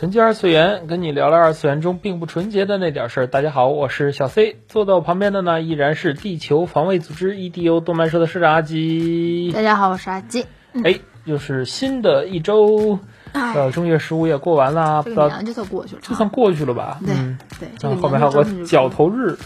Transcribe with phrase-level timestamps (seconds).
[0.00, 3.26] 纯洁二次元，跟你聊聊二次元中并不纯洁的那点事儿。
[3.26, 9.52] 大家好，我是小 C，坐在我旁边的呢依然是地球防卫组织 EDO 动漫社的社长阿吉。
[9.52, 10.46] 大家好，我是阿吉。
[10.84, 12.98] 哎，又是新的一周，
[13.32, 16.98] 呃，正月十五也过完了，不知道这个年就算过去了，就算过去了吧？
[17.04, 19.36] 对嗯，对，这个然后后面还有个角头日，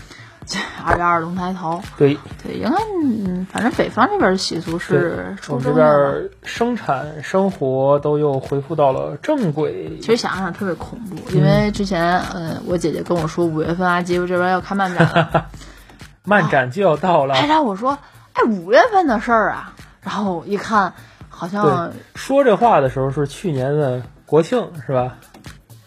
[0.85, 1.81] 二月二龙抬头。
[1.97, 5.73] 对，对，应该嗯，反正北方这边的习俗对是我们这。
[5.73, 9.99] 边生产生活都又恢复到了正轨。
[10.01, 15.47] 其实想想特别恐怖，因为之前呃，我姐姐跟我说五月份阿吉这边要开漫展了，
[16.25, 17.99] 漫展就要到了，还让我说，
[18.35, 19.73] 哎，五月份的事儿啊。
[20.03, 20.93] 然后一看，
[21.31, 25.17] 好像，说这话的时候是去年的国庆是吧？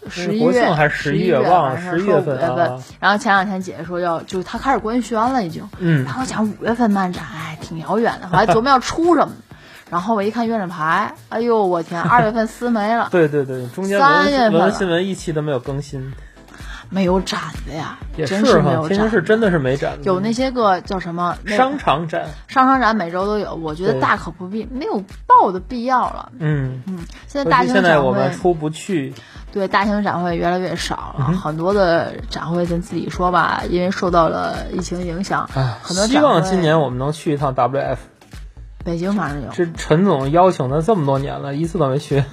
[0.09, 2.83] 十一月国庆还是十一月忘了反正11说五月份啊。
[2.99, 5.67] 然后前两天姐姐说要，就是她开始官宣了已经。
[5.79, 9.33] 嗯然后讲五月份漫展，哎，挺遥远的，我还琢磨要出什么。
[9.89, 16.13] 然后我一看月亮牌，哎呦我天，二月份撕没了， 对对对，中间三月份新闻一期都没有更新，
[16.89, 18.89] 没有展的呀，也真是没哈，有展。
[18.89, 26.31] 天津市真的是没展的，有那些个叫什么那商场展，商场展，每周都有，我觉得对大可不必，没有报的必要了。
[26.39, 29.13] 嗯，嗯，现在大型现在展会我们出不去，
[29.51, 37.97] 对大型展会越来越少嗯了，很多的展会咱自己说吧，因为受到了疫情影响，哎，很多希望会今年我们能去一趟 WF。
[38.83, 42.23] 北京反正有这陈总邀请他这么多年了，一次都没去。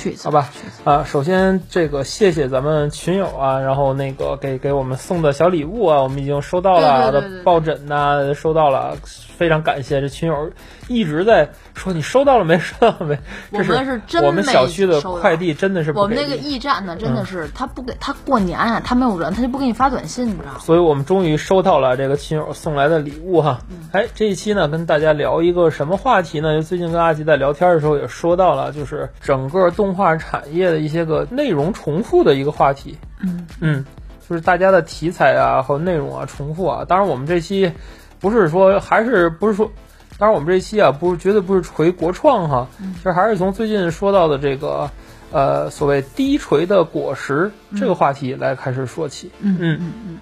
[0.00, 0.48] 去一次，好吧
[0.84, 8.96] 啊，首先这个谢谢咱们群友啊，然后那个给给我们送的小礼物啊，我们已经收到了，抱枕呐、收到了，
[9.40, 10.50] 非常感谢这群友
[10.86, 12.58] 一直在说你收到了没？
[12.58, 13.18] 收到了没？
[13.50, 20.58] 这我们是真我们小区的快递真的是我们那个驿站呢，真的嗯是他不给他过年啊，他没有人，他就不给你发短信，你知道吗？
[20.58, 23.60] 所以我们终于收到了这个群友送来的礼物哈。
[23.70, 26.54] 嗯哎，这一期呢，跟大家聊一个什么话题呢？
[26.56, 32.98] 就最近跟阿吉在聊天的时候也说到了，就是整个动画产业的一些个内容重复的一个话题。
[33.22, 33.86] 嗯嗯，
[34.28, 36.84] 就是大家的题材啊和内容啊重复啊。
[36.84, 37.72] 当然，我们这期
[38.20, 39.70] 不是说还是不是说，
[40.18, 44.90] 当然我们这期啊不是绝对不是锤国创哈，嗯其实还是从最近说到的这个
[45.32, 49.30] 呃所谓低垂的果实这个话题来开始说起。
[49.40, 50.18] 嗯嗯嗯嗯，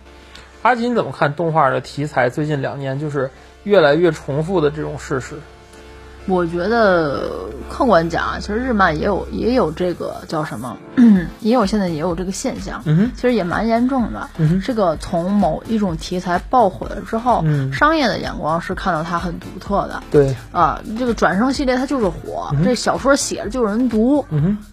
[0.62, 3.30] 阿吉，你怎么看动画的题材最近两年就是
[3.64, 5.34] 越来越重复的这种事实？
[6.28, 7.28] 我觉得
[7.70, 10.76] 客观讲啊，其实日漫也有也有这个叫什么，
[11.40, 12.82] 也有现在也有这个现象，
[13.14, 14.28] 其实也蛮严重的。
[14.38, 20.80] 嗯这个从某一种题材爆火了之后，嗯商业的眼光是看到它很独特的对，啊。
[20.98, 24.24] 这个转生系列它就是火，这小说写了就有人读，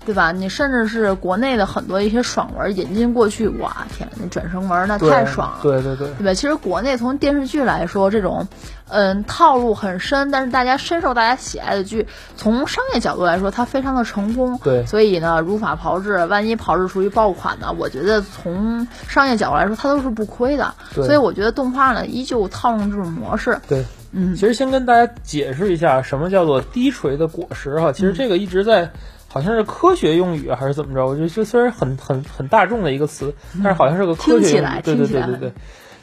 [0.05, 0.31] 对吧？
[0.31, 6.33] 你甚至是国内的很多一些爽文引进过去，哇天，那转生文那太爽了，对对对，对吧？
[6.33, 8.47] 其实国内从电视剧来说，这种
[8.87, 14.59] 嗯套路很深，但是大家深受大家喜爱的剧，从商业角度来说，它非常的成功。
[14.61, 20.75] 对所以呢，如法炮制，万一炮制出一爆款呢，我觉得从商业角度来说，它都是不亏的。
[20.93, 23.57] 对所以我觉得动画呢，依旧套用这种模式。
[23.69, 23.85] 对。
[24.17, 27.91] 嗯其实先跟大家解释一下什么叫做低垂的果实哈。
[27.91, 28.89] 其实这个一直在，
[29.27, 31.05] 好像是科学用语还是怎么着？
[31.05, 34.43] 我觉得这虽然很很很大众的一个词，但是好像是个科学用语。
[34.43, 35.53] 对对来听起来对对对，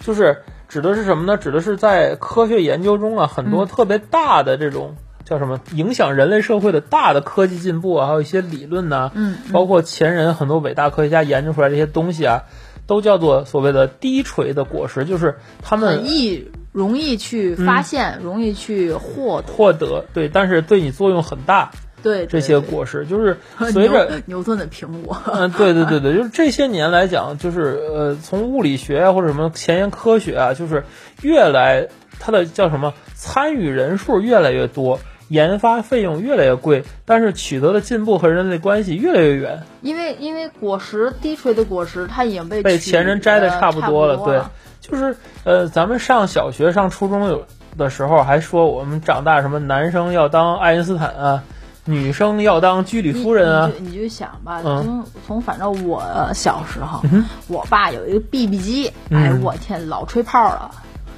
[0.03, 1.39] 就是指的是什么呢？
[1.39, 4.95] 指的是在科学研究中啊，很多特别大的这种。
[5.25, 5.61] 叫什么？
[5.75, 12.43] 影响人类社会的大的科技进步啊，还有一些理论呐、嗯包括前人很多伟大科学家研究出来这些东西啊，
[12.87, 19.53] 都叫做所谓的低垂的果实，就是他们很易容易去嗯发现，容易去获得。
[19.53, 21.71] 获得对，但是对你作用很大。
[22.03, 23.37] 对这些果实，就是
[23.71, 25.17] 随着牛牛顿的苹果。
[25.33, 30.83] 嗯，对对对对，就是这些年来讲，就是呃，从物理学啊或者什么前沿科学啊，就是
[31.23, 31.87] 越来
[32.19, 34.99] 它的叫什么参与人数越来越多，
[35.33, 44.19] 研发费用越来越贵，但是取得的进步和人类关系越来越远，因为因为果实低垂的果实，它已经被被前人摘的差不多了。
[44.19, 44.43] 对，
[44.79, 47.47] 就是呃，咱们上小学、上初中有
[47.79, 51.43] 的时候还说我们长大什么男生要当爱因斯坦啊，
[51.87, 53.71] 女生要当居里夫人啊。
[53.73, 54.85] 你，就你就想吧，嗯。
[54.85, 59.19] 从从反正我小时候，嗯我爸有一个 BB 机，嗯。
[59.19, 60.71] 哎，我天，老吹泡了。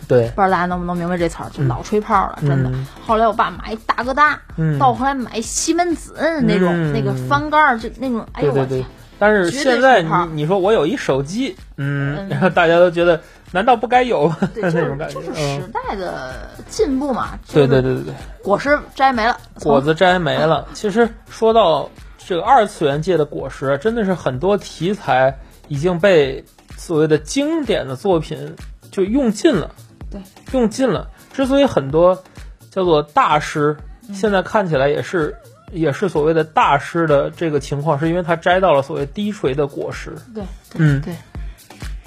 [0.09, 2.71] 对，不知道大家能不能明白这词儿，就老吹泡了，真的。
[2.71, 8.87] 嗯后来我爸买大哥大，嗯到后来买西门子那种、嗯那个翻盖儿，就那种，哎对对对呦我天，。
[9.19, 13.21] 但是现在你你说我有一手机，嗯，嗯然后大家都觉得
[13.53, 15.15] 难道不该有对，那就是种感觉？
[15.15, 17.39] 就是嗯时，代的进步嘛。
[17.53, 18.15] 对对对对对。
[18.43, 20.67] 果实摘没了，果子摘没了。
[20.75, 25.35] 其实说到这个二次元界的果实，真的是很多题材
[25.69, 26.45] 已经被
[26.77, 28.57] 所谓的经典的作品
[28.91, 29.71] 就用尽了，
[30.15, 31.11] 对，用尽了。
[31.33, 32.23] 之所以很多
[32.71, 33.77] 叫做大师，
[34.13, 35.37] 现在看起来也是。
[35.73, 40.15] 也是所谓的大师的这个情况，是因为他摘到了所谓低垂的果实。
[40.33, 40.45] 对，
[40.77, 41.13] 嗯对。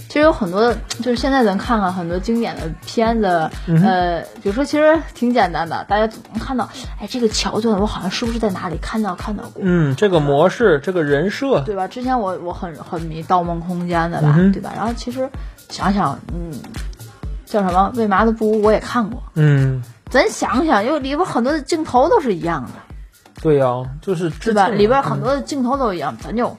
[0.07, 6.69] 其实有很多，就是现在咱看看很多经典的片子，嗯呃，比如说其实挺简单的，大家总能看到，
[7.01, 11.85] 哎，这个桥段我好像是不是在哪里看到看到过，嗯，这个模式，这个人设，对吧？
[11.89, 14.71] 之前我我很很迷《盗梦空间》的吧，嗯对吧？
[14.77, 15.29] 然后其实
[15.67, 16.53] 想想，嗯，
[17.47, 22.69] 叫什么《为嘛的不》我也看过，嗯，咱想想，因为里边很多的镜头都是一样的，
[23.41, 24.67] 对呀、就是对吧？
[24.67, 26.57] 里边很多的镜头都一样，咱就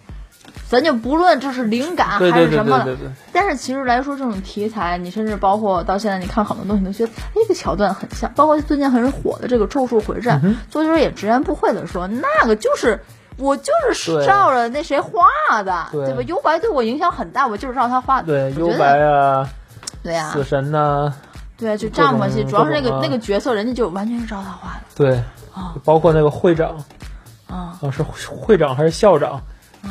[0.69, 8.33] 咱就不论这是灵感还是什么对对对，但是其实来说，这种题材，你甚至包括到现在，你看很多东西，都觉得，哎，这个桥段很像。
[8.35, 13.01] 包括最近很火的这个《咒术回战》嗯作者也直言不讳的说，那个就是
[13.37, 16.23] 我就是照着那谁画的，对吧？
[16.23, 18.27] 幽白对我影响很大，我就是照他画的。
[18.27, 19.49] 对，幽白啊，
[20.33, 21.15] 死神呐、
[21.57, 25.17] 对啊，就这样关系，各种主要是那个、啊那个角色，人家就完全是照他画的对，
[25.55, 25.75] 啊。
[25.85, 26.77] 包括那个会长，
[27.49, 27.79] 啊。
[27.81, 29.41] 啊，是会长还是校长，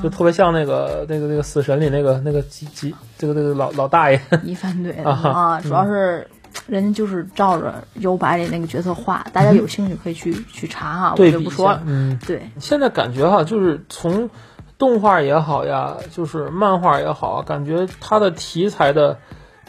[0.02, 6.28] 就特别像那个那个那个死神里那个那个几几这个这个老老大爷，一番对 啊啊，主要是
[6.68, 11.82] 人家就是照着幽白里那个角色画，大家有兴趣可以去去查哈，我就不说了。
[11.86, 14.30] 嗯，对，现在感觉哈，就是从
[14.78, 19.18] 动画也好呀，就是漫画也好，感觉它的题材的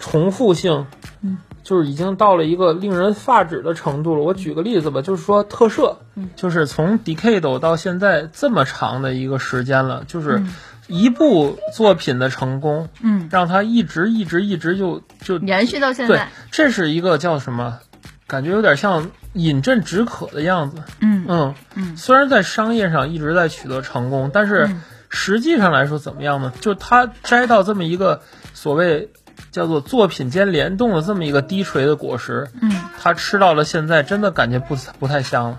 [0.00, 0.86] 重复性，
[1.22, 4.22] 嗯，就是已经到了一个令人发指的程度了。
[4.22, 10.54] 我举个例子吧，就是说特摄，嗯，就是从 Decade 到现在这么长的一个时间了，就是嗯
[10.86, 17.78] 一部作品的成功，嗯，让它一直一直一直就就延续到现对在，，这是一个叫什么？
[18.26, 20.82] 感觉有点像饮鸩止渴的样子。
[21.00, 26.52] 嗯嗯嗯虽然在商业上一直在取得成功，但是嗯实际上来说怎么样呢？
[26.60, 28.20] 就他摘到这么一个
[28.52, 29.10] 所谓
[29.50, 32.70] 叫做作品间联动的这么一个低垂的果实，嗯，
[33.00, 35.58] 他吃到了现在真的感觉不不太香了。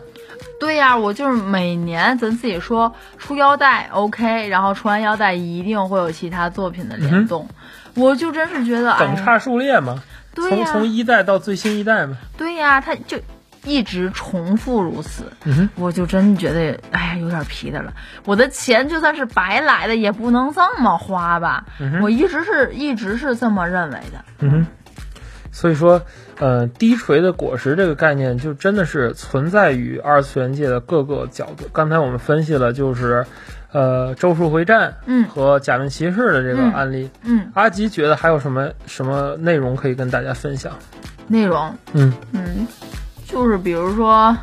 [0.60, 7.48] 对呀、我就是每年咱自己说出腰带 OK，然后出完腰带一定会有其他作品的联动，
[7.96, 10.04] 我就真是觉得哎，等差数列嘛，
[10.36, 12.18] 从对呀、从一代到最新一代嘛。
[12.38, 13.18] 对呀、他就
[13.65, 15.23] 一直重复如此，
[15.75, 17.94] 我就真觉得哎呀有点皮的了。
[18.25, 21.65] 我的钱就算是白来的，也不能这么花吧？
[21.79, 24.25] 嗯我一直是一直是这么认为的。
[24.39, 24.67] 嗯哼，
[25.51, 26.01] 所以说，
[26.39, 31.67] 呃，低垂的果实这个概念就真的是存在于二次元界的各个角度。
[31.73, 33.25] 刚才我们分析了，就是，
[33.71, 37.09] 呃，《咒术回战》嗯和《假面骑士》的这个嗯案例。
[37.23, 40.71] 嗯，阿吉觉得还有什么什么内容可以跟大家分享？
[41.27, 42.65] 内容嗯嗯，
[43.30, 44.36] 就是比如说。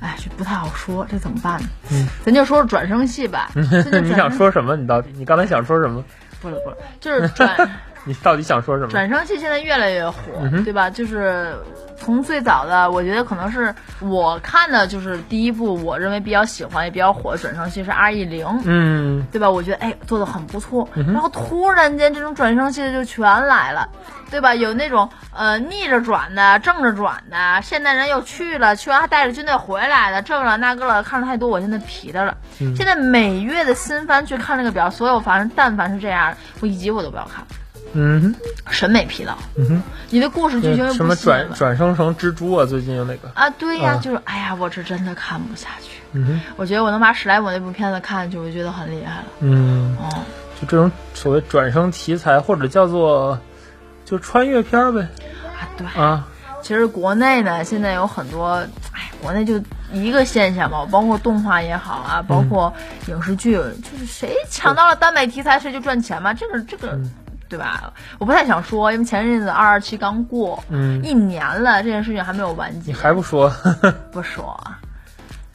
[0.00, 1.68] 哎，这不太好说，这怎么办呢？
[1.90, 3.50] 嗯，咱就说说转生系吧。
[4.00, 4.76] 你想说什么？
[4.76, 6.04] 你到底你刚才想说什么？
[6.40, 7.68] 不了不了，就是转
[8.08, 8.90] 你到底想说什么？
[8.90, 10.88] 转生系现在越来越火，嗯对吧？
[10.88, 11.54] 就是
[11.98, 18.46] 从最早的，我觉得可能是我看的，就是第一部我认为比较喜欢也比较火的转生系是 R E 零。
[18.64, 19.50] 嗯对吧？
[19.50, 23.86] 我觉得哎做的很不错，嗯然后突然间这种转生系的就全来了，
[24.30, 24.54] 对吧？
[24.54, 32.36] 有那种呃逆着转的、正着转的，现代人又去了，去完还带着军队回来的，这个了那个了，看的太多，我现在皮的了。
[32.60, 37.44] 嗯现在每月的新番去看这个表，所有反正但凡是这样，我一集我都不要看，
[37.92, 38.34] 嗯哼
[38.70, 39.34] 审美疲劳。
[39.56, 42.66] 嗯哼，你的故事剧情又什么转转生成蜘蛛啊？
[42.66, 43.28] 最近有哪个？
[43.34, 43.48] 啊？
[43.50, 45.98] 对呀、啊就是哎呀，我是真的看不下去。
[46.12, 49.26] 嗯哼我觉得我能把史莱姆那部片子看下去，我就觉得很厉害了。
[49.40, 49.96] 嗯。
[50.00, 50.08] 哦，
[50.60, 53.38] 就这种所谓转生题材，或者叫做
[54.04, 55.02] 就穿越片儿呗
[55.58, 55.86] 啊对。
[56.00, 56.26] 啊，
[56.62, 59.60] 其实国内呢，现在有很多，哎，国内就
[59.92, 62.72] 一个现象嘛，包括动画也好啊，包括
[63.06, 66.32] 影视剧，就是谁抢到了耽美题材，谁就赚钱嘛。
[66.34, 67.10] 这个这个，嗯
[67.48, 67.92] 对吧？
[68.18, 73.52] 我不太想说，因为前阵子二二七刚过，嗯，一年了，这件事情还没有完结你，还不说，
[74.12, 74.78] 不说啊。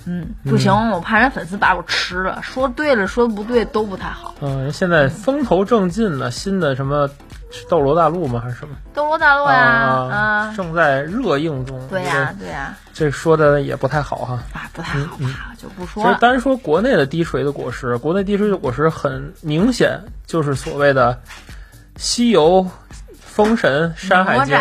[0.05, 2.41] 嗯，不行，我怕人粉丝把我吃了。
[2.41, 4.35] 说对了，说不对都不太好。
[4.41, 7.09] 嗯，现在风头正劲呢，新的什么
[7.69, 8.41] 斗罗大陆吗？
[8.43, 8.75] 还是什么？
[8.93, 11.79] 斗罗大陆呀，啊啊，正在热映中。
[11.87, 14.43] 对呀、对呀、这说的也不太好哈。
[14.51, 16.17] 啊，不太好吧，就不其实说了。
[16.19, 21.17] 单说国内的低垂的果实，国内低垂的果实很明显就是所谓的
[21.95, 22.67] 西游、
[23.19, 24.57] 封神、山海经，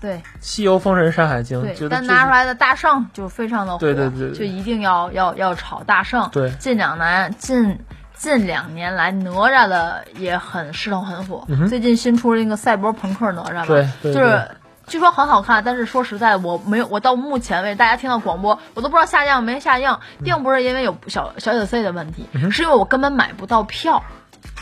[0.00, 6.28] 对西游、封神、山海经，但拿出来的大圣就非常的火，对对对对就一定要要要炒大圣。
[6.32, 7.78] 对近两年近
[8.14, 11.44] 近两年来，哪吒的也很势头很火。
[11.48, 14.48] 嗯最近新出了那个赛博朋克哪吒嘛，对就是。
[14.86, 24.04] 据说很好看，但是说实在，我没有，我到目前为止，大家听到广播，我都不知道下降没下降，并不是因为有小小九 C 的问题，嗯是因为我根本买不到票。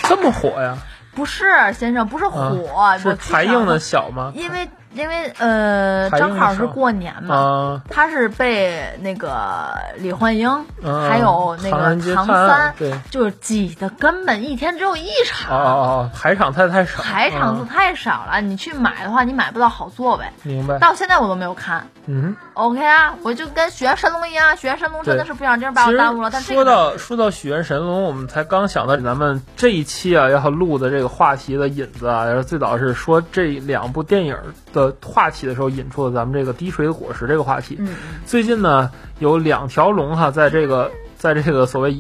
[0.04, 0.78] 这么火呀？
[1.14, 4.33] 不是先生，不是火，啊是才硬的，小吗？
[4.35, 10.49] 因为因为呃，正好是过年嘛，啊，他是被那个李焕英，
[10.82, 12.92] 嗯还有那个唐三，对。
[13.11, 20.25] 就是挤的根本一天只有一哦场，哦哦，排场太太少，排场数嗯太少了，你去买的话，你买不到好座位。
[20.42, 20.78] 明白？
[20.78, 21.87] 到现在我都没有看。
[22.06, 26.30] 嗯，，OK 啊，我就跟许愿神龙一样，许愿神龙真的是不小心把我耽误了。
[26.32, 34.37] 但这说个到说到许愿神龙，我们才刚想到咱们这一期啊要录的这个话题的引子啊，最早是说这两部电影
[34.73, 37.79] 的话题的时候引出了咱们这个低垂的果实这个话题。
[38.26, 41.97] 最近呢有两条龙哈，在这个在这个所谓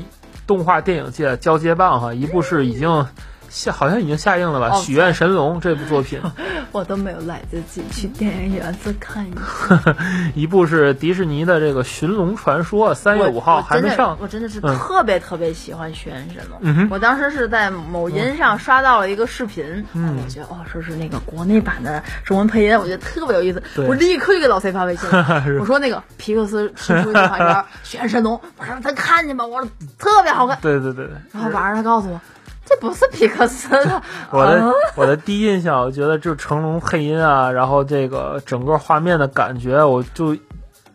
[0.46, 3.06] 动画电影界交接棒哈，一部是已经
[3.52, 6.20] 下好像已经下映了吧，哦许愿神龙》这部作品，
[6.72, 9.94] 我都没有来得及去电影院再看一次。
[10.34, 14.16] 一部是迪士尼的这个《寻龙传说》，三月我五号还没上。
[14.20, 16.58] 我真的是嗯特别特别喜欢许愿神龙。
[16.62, 23.62] 嗯我当时是在某音上刷到了一个视频，嗯我觉得哦，说是那个国内版的中文配音，我觉得特别有意思。
[23.86, 27.48] 我立刻就给老 C 发微信了， 我说那个皮克斯新出一个动画片
[27.82, 29.68] 《许愿神龙》，我说咱看见吧，我说
[29.98, 30.58] 特别好看。
[30.62, 31.16] 对对对对。
[31.32, 32.20] 然后晚上他告诉我，
[32.64, 40.36] 这不是皮克斯的， 我的、啊我的第一印象，我觉得就成龙配音啊，然后这个整个画面的感觉，我就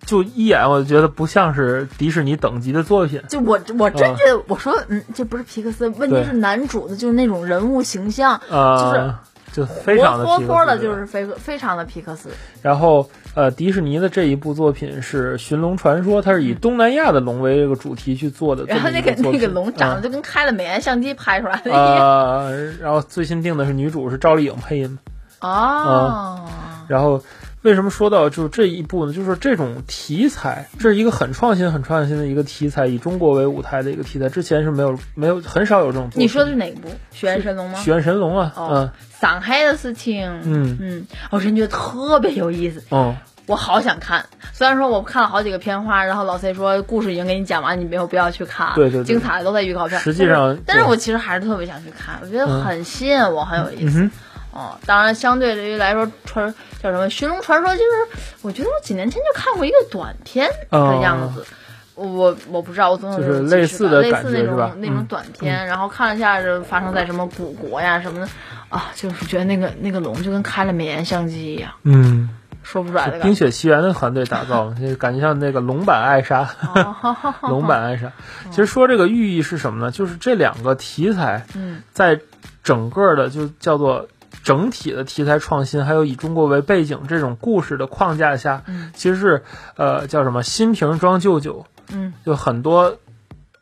[0.06, 3.22] 就一眼我就觉得不像是迪士尼等级的作品。
[3.28, 9.27] 就我我真觉得，我说嗯，这不是皮克斯，问题是男主的就是那种人物形象，呃，就
[9.66, 12.30] 非常的活的就是非非常的皮克斯。
[12.62, 18.89] 然后呃，迪士尼的这一部作品是《寻龙传说》，它是以东南亚的龙为这个主题去做的然后。
[18.89, 21.84] 那个那个龙长得嗯就跟开了美颜相机拍出来的一样。
[21.84, 24.98] 呃，然后最新定的是女主是赵丽颖配音。
[25.39, 26.50] 哦，
[26.88, 27.22] 然后
[27.68, 29.12] 为什么说到就是这一部呢？
[29.12, 36.10] 就是这种题材，这是一个很创新、很创新的一个题材，以中国为舞台的一个题材，之前是没有没有很少有这种。
[36.16, 36.88] 你说的是哪部？
[37.12, 37.78] 许愿神龙吗？
[37.80, 40.26] 许愿神龙啊，哦，上海的事情。
[40.46, 44.26] 嗯嗯，我真觉得特别有意思，嗯我好想看。
[44.54, 48.74] 虽然说我看了好几个片花，然后老 C 说故事已经给你讲完，你没有必要去看。
[48.76, 50.00] 对对对精彩的都在预告片。
[50.00, 54.02] 实际上但是，我其实还是特别想去看，我觉得嗯很吸引我，很有意思。
[54.02, 54.12] 嗯
[54.58, 61.46] 哼，哦，当然，相对于来说，传叫什么《寻龙传说》，就是我觉得我几年前就看过一个短片的样子。
[61.96, 68.30] 我我不知道，我总有就是类似的感类似那种那种嗯短片，然后看了一下是发生在什么古国呀什么的，
[68.70, 72.30] 啊，就是觉得那个那个龙就跟开了美颜相机一样，嗯，
[72.62, 73.34] 说不出来的冰。
[73.34, 76.48] 雪奇缘的团队打造的，就感觉像那个龙版艾莎。
[76.76, 77.16] 哦
[77.50, 78.12] 龙版艾莎，
[78.52, 79.90] 其实说这个寓意是什么呢？
[79.90, 82.20] 就是这两个题材，嗯，在
[82.64, 84.08] 整个的就叫做
[84.44, 89.44] 整体的题材创新，还有以中国为背景这种故事的框架下，嗯其实是
[89.75, 92.98] 呃叫什么新瓶装旧酒，嗯，就很多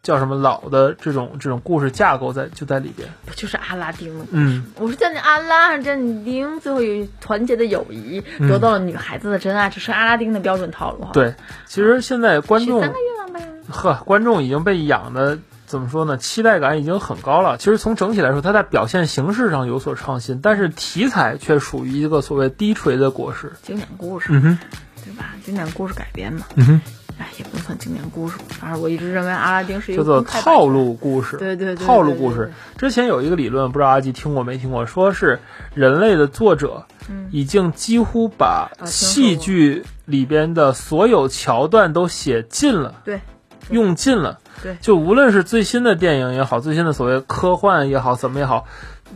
[0.04, 3.10] 叫什么老的这种这种故事架构在就在里边。
[3.26, 4.26] 不就是阿拉丁吗？
[4.30, 6.60] 嗯，我是叫你阿拉还是叫你丁？
[6.60, 11.34] 最后有团结的友谊，得到了女孩子的真爱，这是阿拉丁的标准套路哈。，对，
[11.66, 13.52] 其实现在观众许三个愿望呗。
[13.68, 16.18] 呵，观众已经被养的怎么说呢？
[16.18, 17.58] 期待感已经很高了。
[17.58, 23.54] 其实从整体来说，它在表现形式上有所创新，但是题材却属于一个所谓低垂的果实。
[23.62, 24.60] 经典故事，嗯哼，
[25.04, 25.34] 对吧？
[25.44, 26.82] 经典故事改编嘛，嗯哼，
[27.18, 28.38] 哎，也不算经典故事。
[28.50, 31.38] 反正我一直认为阿拉丁是一个叫做套路故事。
[31.38, 32.52] 对对对套路故事。
[32.78, 35.40] 之前有一个理论，不知道阿吉听过没听过，说是
[35.74, 43.02] 人类的作者嗯已经几乎把戏剧里边的所有桥段都写尽了。
[43.04, 43.22] 对，
[43.70, 44.40] 用尽了。
[44.64, 48.66] 对就无论是最新的电影也好，最新的所谓科幻也好，怎么也好，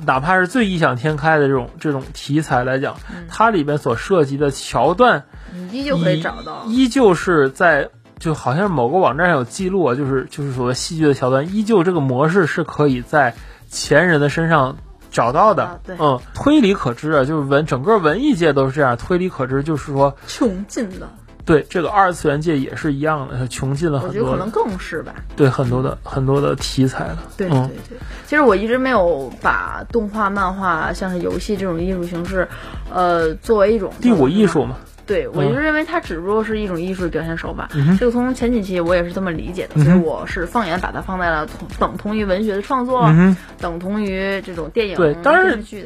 [0.05, 6.63] 哪怕是最异想天开的这种这种题材来讲，嗯它里边所涉及的桥段，你依旧可以找到。
[6.67, 7.89] 依旧是在。
[8.19, 13.33] 就好像某个网站上有记录啊，就是就是所谓戏剧的桥段，依旧这个模式是可以在
[13.69, 14.75] 前人的身上
[15.09, 15.63] 找到的。
[15.63, 21.09] 啊对嗯，推理可知啊，就是文整个文艺界都是这样，推理可知就是说，穷尽了，
[21.49, 25.15] 对这个二次元界也是一样的，穷尽了我很多我觉得可能更是吧。
[25.35, 27.17] 对很多的很多的题材了。
[27.35, 32.47] 对嗯对对，其实我一直没有把动画、漫画，像是游戏这种艺术形式，
[32.93, 34.77] 呃，作为一种第五艺术嘛，
[35.07, 37.67] 对，我嗯一直认为它只不过是一种艺术的表现手法。
[37.73, 45.15] 嗯这个从前几期我也是这么理解的，嗯所以我是放眼把它放在了同等同于文学的创作，嗯，等同于这种电影、对。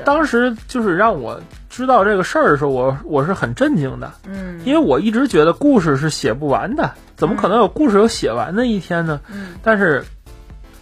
[0.04, 1.40] 当时就是让我
[1.74, 4.62] 知道这个事儿的时候，我我是很震惊的，嗯。
[4.64, 9.20] 因为我一直觉得故事是写不完的，怎么可能有故事有写完的一天呢？
[9.28, 9.56] 嗯。
[9.64, 10.06] 但是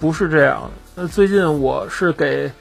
[0.01, 0.69] 不是这样
[1.09, 2.51] 最近我是给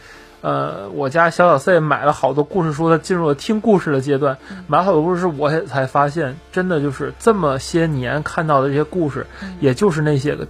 [0.43, 4.65] 呃我家小小 C 买了好多故事书，他进入了听故事的阶段，嗯。
[4.69, 9.57] 买了好多故事书，我也才发现，真的就是这么些年看到的这些故事，嗯。
[9.59, 10.47] 也就是那些个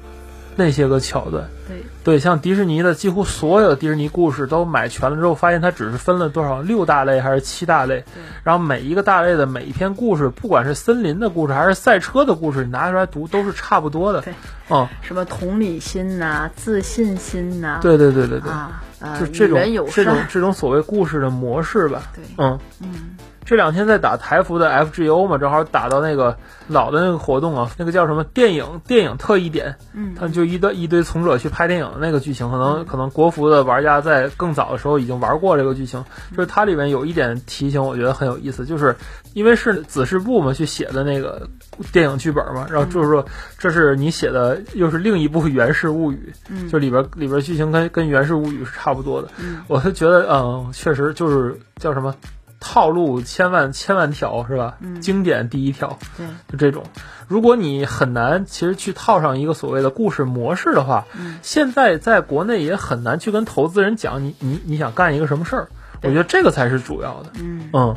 [0.62, 1.48] 那些个桥段。
[1.66, 8.04] 对，对，像迪士尼的几乎所有的迪士尼故事都买全了之后，发现它只是分了多少六大类还是七大类，
[8.44, 14.20] 然后每一个大类的每一篇故事，不管是森林的故事还是赛车的故事，你拿出来读都是差不多的。
[14.20, 14.34] 对，
[14.68, 19.58] 嗯，什么同理心呐、自信心呐、对对对对对，啊，呃，就这种
[19.90, 22.02] 这种，这种所谓故事的模式吧。
[22.14, 26.36] 对，嗯，嗯这两天在打台服的 FGO 嘛，正好打到那个
[26.68, 30.14] 老的那个活动啊，那个叫什么电影电影特异点，嗯。
[30.14, 36.04] 他们就一堆一堆从者去拍电影的那个剧情，可能可能国服的玩家在更早的时候已经玩过这个剧情。
[36.36, 38.94] 就是它里面有一点提醒，我觉得很有意思，就是
[39.32, 41.48] 因为是子师部嘛去写的那个
[41.92, 43.24] 电影剧本嘛，然后就是说
[43.58, 46.68] 这是你写的，又是另一部《源氏物语》，嗯。
[46.68, 49.28] 就里边里边剧情跟跟《源氏物语》是差不多的。
[49.38, 49.62] 嗯。
[49.66, 52.14] 我是觉得，嗯，确实就是叫什么
[52.60, 54.76] 套路千万千万条是吧？
[54.80, 56.84] 嗯经典第一条，对，就这种。
[57.26, 65.68] 如果你很难其实去套上一个所谓的故事模式的话，嗯现在在国内也很难去跟投资人讲你你你想干一个什么事儿。
[66.02, 67.30] 我觉得这个才是主要的。
[67.40, 67.96] 嗯嗯，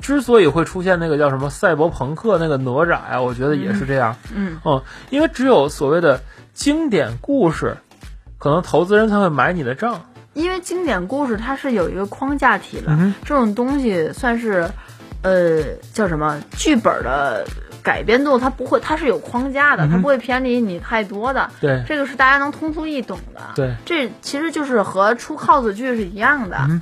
[0.00, 4.16] 之所以会出现那个叫什么赛博朋克那个哪吒呀，我觉得也是这样。
[4.34, 6.20] 嗯嗯，因为只有所谓的
[6.52, 7.76] 经典故事，
[8.38, 10.02] 可能投资人才会买你的账。
[10.34, 14.68] 因为经典故事它是有一个框架体的，嗯这种东西算是，
[15.22, 15.62] 呃，
[15.92, 17.44] 叫什么剧本的
[17.82, 21.50] 改编度，它不会，它是有框架的，嗯它不会偏离你太多的。
[21.60, 23.40] 对这个是大家能通俗易懂的。
[23.54, 26.56] 对，这其实就是和出 cos 剧是一样的。
[26.68, 26.80] 嗯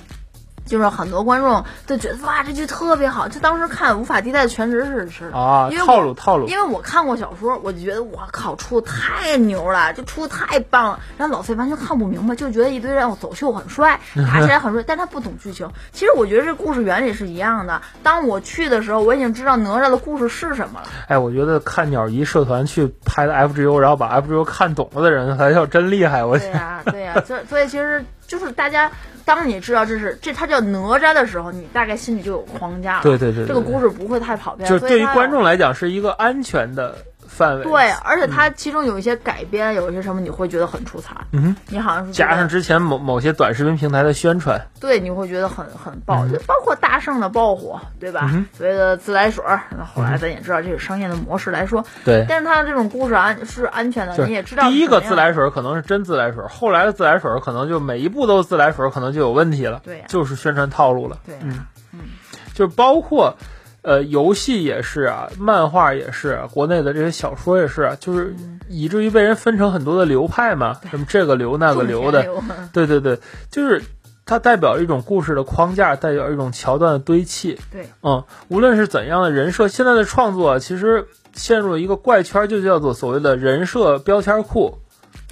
[0.70, 6.46] 就是很多观众都觉得哇，这剧特别好，就当时看《无法替代的》全职是吃的啊因为，我套路套路。
[6.46, 11.00] 因为我看过小说，我就觉得我靠，出的太牛了，就出的太棒了。
[11.18, 15.68] 然后老费完全看不明白，就觉得一堆人走秀很帅，打起来很帅，但他不懂剧情。
[15.90, 17.82] 其实我觉得这故事原理是一样的。
[18.04, 20.86] 当我去的时候，我已经知道哪吒的故事是什么了。
[21.08, 26.24] 哎，我觉得看鸟仪社团去拍的 FGO，然后把 FGO 看懂了的人才叫真厉害。
[26.24, 28.92] 我对呀、对呀、所以所以其实就是大家，
[29.24, 33.02] 当你知道这是这他叫哪吒的时候，你大概心里就有框架了。
[33.02, 34.68] 对对对对这个故事不会太跑偏。
[34.68, 36.96] 就是对于观众来讲是一个安全的
[37.30, 37.64] 范围。
[37.64, 41.16] 对，而且它其中有一些改编，有一些什么你会觉得很出彩。
[41.32, 48.28] 嗯，你好像是加上之前某某些短视频平台的宣传，对，你会觉得很很爆，就包括大圣的爆火，对吧？
[48.32, 59.80] 嗯所谓的自来水儿，那后来咱也知道这是商业的模式来说，对，但是它这种故事安是安全的，你也知道第一个自来水可能是真自来水，后来的自来水可能就每一步都是自来水，可能就有问题了。
[59.84, 61.18] 对呀就是宣传套路了。
[61.24, 61.58] 对呀嗯
[61.92, 62.00] 嗯
[62.52, 63.34] 就是包括。
[63.82, 72.26] 呃，游戏也是啊，漫画也是啊，国内的这些小说也是啊，就是嗯以至于被人分成很多的流派嘛，什么这个流那个流的，
[72.72, 73.18] 对对对，
[73.50, 73.82] 就是
[74.26, 77.58] 它代表一种故事的框架，代表一种桥段的堆砌。
[77.72, 84.78] 对，嗯，无论是怎样的人设，现在的创作其实陷入了一个怪圈，就叫做所谓的人设标签库。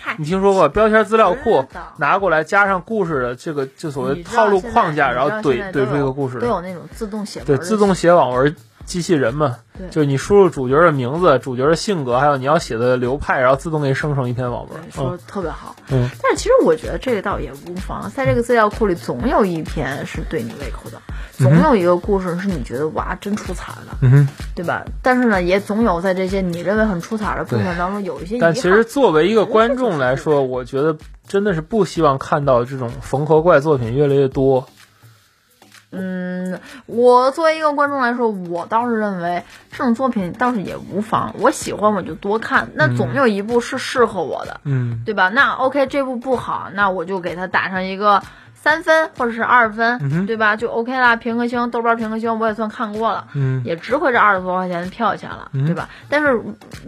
[0.09, 1.63] 嗨你听说过标签资料库
[1.99, 6.39] 拿过来加上故事的这个就所谓套路框架，然后怼怼出一个故事。
[6.39, 8.57] 都有那种自动写文对，自动写网文
[8.89, 14.91] 机器人嘛，对就是你输入主角的名字、主角的性格，还有你要写的流派，然后自动给你生成一篇网文对。
[14.91, 15.77] 说的特别好。
[15.91, 21.01] 嗯，但是其实我觉得这个倒也无妨，在这个资料库里总有一篇是对你胃口的，
[21.33, 24.29] 总有一个故事是你觉得哇真出彩了，嗯哼。
[24.55, 24.83] 对吧？
[25.03, 28.39] 但是呢，也总有在这些你认为很出彩的部分当中有一些。
[28.41, 30.97] 但其实作为一个观众来说，我觉得
[31.29, 34.67] 真的是不希望看到这种缝合怪作品越来越多。
[35.91, 45.31] 嗯，我作为一个观众来说，我倒是认为这种作品倒是也无妨，我喜欢我就多看，那总有一部是适合我的，嗯对吧？
[45.31, 48.23] 那 OK，这部不好，那我就给它打上一个
[48.63, 50.57] 三分或者是二分，嗯对吧？
[50.57, 53.29] 就 OK 啦，评个星，豆瓣评个星，我也算看过了。
[53.35, 55.89] 嗯也值回这二十多块钱的票钱了，对吧？
[56.09, 56.41] 但是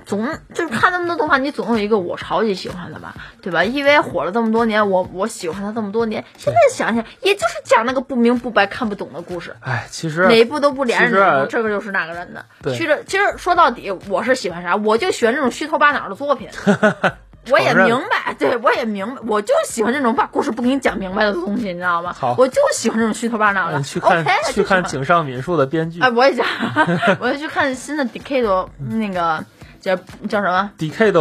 [0.05, 12.45] 总就是看那么多动画，你总有一个我超级喜欢的吧，对吧？EVA 火了这么多年，我我喜欢它这么多年，现在想想，也就是讲那个不明不白、看不懂的故事，哎，其实哪一部都不连着这个就是那个人的。
[12.63, 14.77] 对其实其实说到底，我是喜欢啥？
[14.77, 16.49] 我就喜欢这种虚头巴脑的作品。
[17.51, 22.15] 我也明白， 对我也明白，我就喜欢这种把故事不给你讲明白的东西，你知道吗？
[22.19, 23.79] 好我就喜欢这种虚头巴脑的。
[23.79, 26.45] 嗯去看 OK，去看井上敏树的编剧哎，，我也想，
[27.21, 29.45] 我要去看新的 Decade 那个
[29.81, 29.97] 叫
[30.29, 31.13] 叫什么？Decade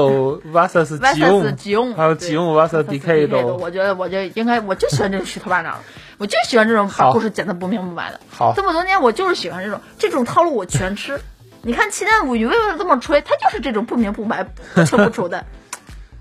[0.51, 5.79] vs 吉 VS 翁，吉翁，还有吉翁 vs Decado，我觉得我就应该，我就喜欢这种虚头巴脑的，
[6.17, 8.19] 我就喜欢这种把故事讲得不明不白的。
[8.29, 11.19] 好这么多年我就是喜欢这种这种套路，我全吃。
[11.61, 13.19] 你看《奇谭物语》为什么这么吹？
[13.21, 15.45] 他就是这种不明不白、不清不楚的。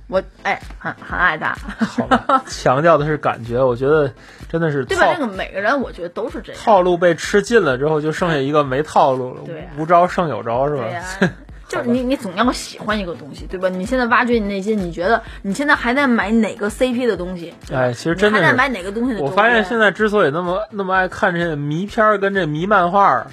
[0.09, 4.11] 我哎，很很爱他，好吧， 强调的是感觉，我觉得
[4.49, 5.05] 真的是对吧？
[5.07, 6.61] 套这个每个人我觉得都是这样。
[6.63, 10.83] 套路被吃尽了之后，就剩下一个没套路了，对啊无招胜有招是吧？
[10.89, 11.05] 对呀、
[11.69, 13.69] 就是你，你总要喜欢一个东西，对吧？
[13.69, 17.53] 你现在挖掘你内心，你觉得你现在还在买哪个 CP 的东西？
[17.71, 19.21] 哎其实真的还在买哪个东西？
[19.21, 23.27] 我发现现在之所以那么那么爱看这迷片儿跟这迷漫画儿，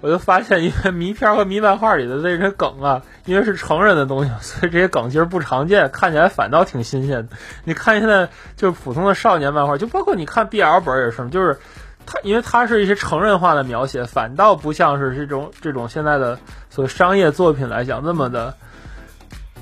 [0.00, 7.36] 我就发现，因为迷片和迷漫画里的这些梗啊，因为是成人的东西，所以这些梗其实不常见，看起来反倒挺新鲜的。
[7.64, 11.58] 你看现在就是普通的少年漫画，就包括你看 BL 本也是，就是
[12.04, 16.38] 它因为它是一些成人化的描写，反倒不像是这种这种现在的
[16.70, 18.54] 所谓商业作品来讲那么的，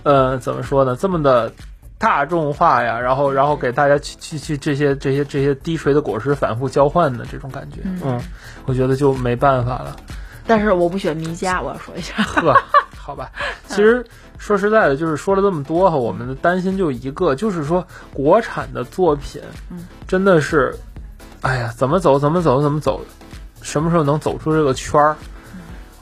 [0.02, 1.52] 呃，怎么说呢，这么的。
[1.96, 8.20] 大众化呀，然后然后给大家去去去这些这些这些低垂的果实反复交换的这种感觉，嗯，
[8.66, 9.96] 我觉得就没办法了。
[10.46, 12.14] 但是我不喜欢迷家，我要说一下。
[12.22, 12.54] 呵，
[12.96, 13.30] 好吧，
[13.68, 14.04] 其实
[14.38, 20.74] 说实在的，就是说了这么多哈，我们的担心就一个，就是说国产的作品，嗯，真的是，
[21.42, 23.00] 哎呀，怎么走怎么走怎么走，
[23.62, 25.16] 什么时候能走出这个圈儿？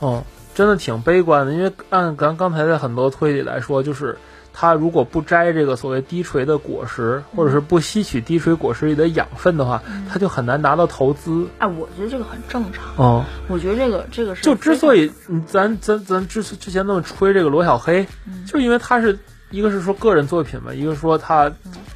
[0.00, 0.22] 嗯，
[0.54, 4.16] 真的挺悲观的，因为按咱刚才的很多推理来说，就是。
[4.54, 11.46] 它如果不摘这个所谓低垂的果实，或者是不吸取低垂果实里的养分的话，它就很难拿到投资。
[11.58, 12.84] 哎，我觉得这个很正常。
[12.96, 18.06] 哦，我觉得这个这个是就之所以嗯咱咱咱之之前那么吹这个罗小黑，
[18.46, 19.18] 就是因为他是
[19.50, 21.50] 一个是说个人作品嘛，一个说他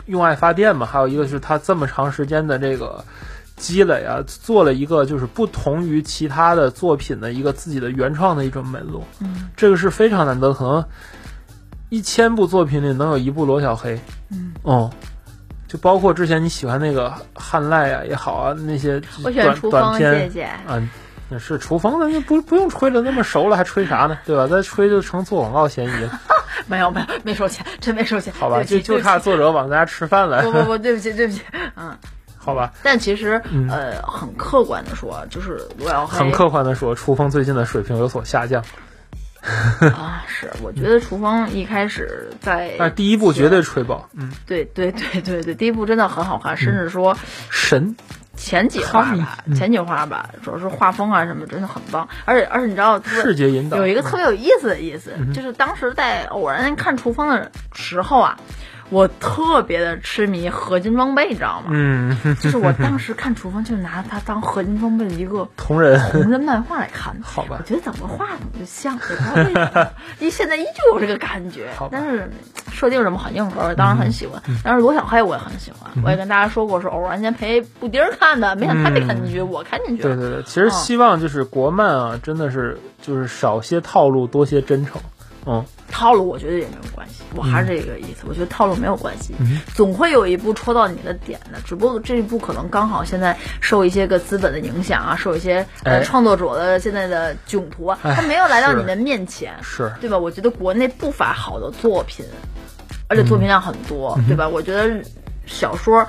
[0.06, 3.04] 用爱发电嘛，还有一个是他这么长时间的这个
[3.56, 9.04] 积累啊，做了一个就是不同于其他的作品的一个自己的原创的一种门路。
[9.20, 10.84] 嗯，这个是非常难得，可能。
[11.88, 13.98] 一千部作品里能有一部罗小黑，
[14.30, 14.90] 嗯，哦，
[15.68, 20.42] 就包括之前你喜欢那个汉赖啊也好啊，那些我喜欢短短厨房，片谢谢。
[20.44, 20.82] 啊，
[21.28, 24.18] 那是厨房，咱就不不用吹的那么熟了，还吹啥呢？
[24.24, 24.46] 对吧？
[24.46, 26.20] 再吹就成做广告嫌疑了。
[26.66, 28.32] 没有没有没收钱，真没收钱。
[28.38, 30.42] 好吧，就就差作者往咱家吃饭了。
[30.42, 31.42] 不不不，对不起对不起，
[31.76, 31.96] 嗯。
[32.38, 38.62] 好吧，但其实嗯呃，很客观的说，就是罗小黑很客观的说，厨风最近的水平有所下降，
[39.94, 47.16] 啊，是我觉得厨房一开始在但第一部绝对吹爆，嗯，对对对对对，第一部真的很好看，甚至说
[47.50, 47.94] 神，
[48.36, 58.36] 前几话吧，前几话吧，主要是画风啊什么真的很棒，而且而且你知道视觉引导有一个特别有意思的意思，就是当时在偶然看厨房的时候啊，
[58.90, 61.70] 我特别的痴迷合金装备，你知道吗？
[61.72, 67.26] 嗯，就是我当时看厨房，就拿它当合金装备的一个 同人，同人漫画来看的。
[67.26, 67.56] 好吧。
[67.58, 71.68] 我觉得怎么画怎么就像，也不知道为什么， 因为现在依旧有这个感觉。
[71.90, 72.30] 但是
[72.70, 74.40] 设定什么很硬核，当然很喜欢。
[74.62, 80.14] 但是罗小黑我也很喜欢，我也跟大家说过，是偶然间陪布丁儿看的，没想到他没看进去，我看进去了。
[80.14, 85.00] 对对对，其实希望就是国漫啊，真的是就是少些套路，多些真诚，
[85.46, 88.24] 嗯，套路我觉得也没有关系，我还是这个意思。
[88.28, 91.60] 我觉得套路没有关系，嗯总会有一部戳到你的点的。
[91.64, 100.18] 只不过这一部可能刚好现在受一些个资本的影响啊，受一些呃哎创作者的现在的囧途啊，哎它没有来到你的面前，是，对吧？
[100.18, 102.26] 我觉得国内不乏好的作品，
[103.08, 104.48] 而且作品量很多，嗯对吧？
[104.48, 105.00] 我觉得
[105.46, 106.00] 小说，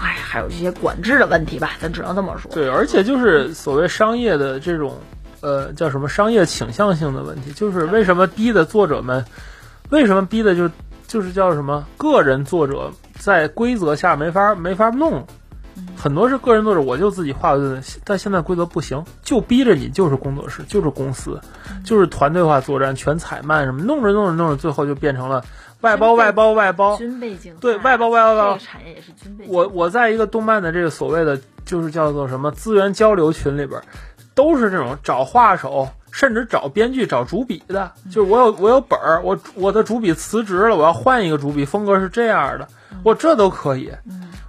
[0.00, 2.50] 哎，还有一些管制的问题吧，咱只能这么说。
[2.52, 4.96] 对，而且就是所谓商业的这种，
[5.40, 9.24] 呃，叫什么商业倾向性的问题，就是为什么逼的作者们，
[9.90, 10.70] 为什么逼的就
[11.06, 15.26] 就是叫什么个人作者在规则下没法没法弄，
[15.96, 21.40] 很多是个人作者，我就自己画的，但现在规则不行，就逼着你就是工作室，就是公司，
[21.84, 25.44] 就是团队化作战，全彩漫什么，弄着弄着弄着，最后就变成了
[25.80, 29.46] 外包外包外包，军备竞赛，对外包外包外包这个产业也是军备。
[29.48, 33.80] 我我在一个动漫的这个所谓的就是叫做什么资源交流群里边，
[34.34, 37.90] 都是这种找画手，甚至找编剧、找主笔的。
[38.10, 42.66] 就是我有我有本儿，我我的主笔辞职了，我要换一个主笔，风格是这样的，
[43.02, 43.92] 我这都可以。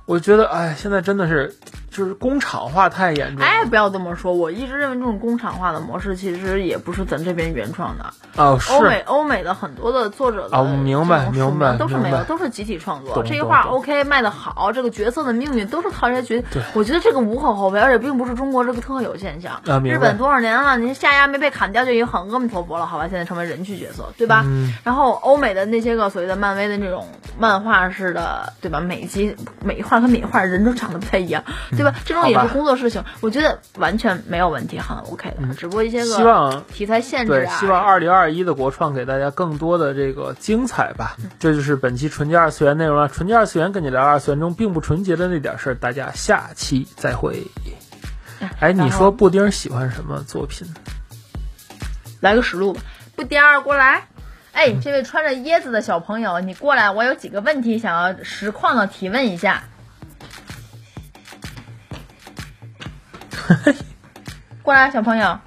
[0.06, 1.54] 我觉得，哎，现在真的是
[1.92, 3.46] 就是工厂化太严重了。
[3.46, 8.14] 哎，不要这么说，我一直认为这种工厂化的模式其实也不是咱这边原创的。
[8.38, 13.22] 哦，是欧美欧美的很多的作者的啊明白明白都是没有，都是集体创作。
[13.24, 16.46] 这一画 OK 卖的好，这个角色的命运都是靠这些角。
[16.74, 19.62] 我觉得这个无可厚非，而且并不是中国这个特有现象。
[19.68, 23.10] 啊日本多少年了，你下牙没被砍掉就已经很阿弥陀佛了，好吧？
[23.10, 24.44] 现在成为人气角色，对吧？
[24.46, 27.06] 嗯然后欧美的那些个所谓的漫威的那种
[27.38, 28.80] 漫画式的，对吧？
[28.80, 31.44] 每集每一画和每一画人都长得不太一样，
[31.82, 32.00] 对吧？
[32.06, 35.54] 这种也是工作事情，我觉得完全没有问题，很 OK 的。
[35.56, 41.18] 只不过一些个希望题材限制对，啊，希望二零二一的国创给大家更多的这个精彩吧。
[41.40, 43.08] 这就是本期纯洁二次元内容了。
[43.08, 47.48] 纯洁二次元跟你聊二次元中并不纯洁的那点事儿，大家下期再会。
[48.60, 50.68] 哎，你说布丁喜欢什么作品？
[52.20, 52.82] 来个实录吧。
[53.16, 54.08] 布丁儿过来，
[54.52, 59.64] 哎，这位穿着椰子的小朋友，你过来，我有几个问题想要实况的提问一下。
[64.64, 65.40] 过来，小朋友，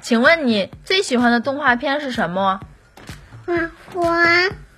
[0.00, 2.60] 请问你最喜欢的动画片是什么？
[3.46, 3.54] 花
[3.92, 4.24] 花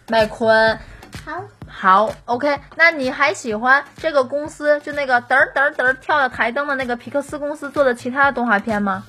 [0.09, 0.79] 麦昆。
[1.25, 9.05] 好好，OK，那你还喜欢这个公司就那个嘚儿嘚儿嘚儿跳的台灯的那个皮克斯公司做的其他的动画片吗？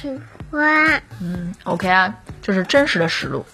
[0.00, 0.20] 喜
[0.50, 1.02] 欢。
[1.20, 3.44] 嗯，OK 啊，这是真实的实录。